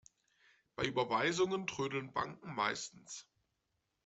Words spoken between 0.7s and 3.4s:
Bei Überweisungen trödeln Banken meistens.